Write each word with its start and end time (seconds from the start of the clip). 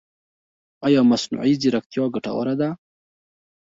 ایا 0.85 1.01
مصنوعي 1.11 1.53
ځیرکتیا 1.61 2.03
ګټوره 2.15 2.53
ده؟ 2.61 2.69